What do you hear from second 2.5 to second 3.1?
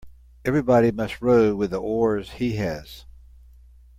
has.